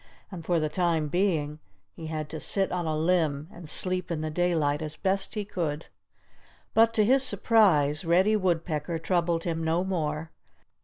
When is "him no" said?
9.43-9.83